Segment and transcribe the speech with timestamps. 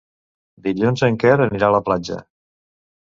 [0.67, 2.19] Dilluns en Quer anirà a la platja.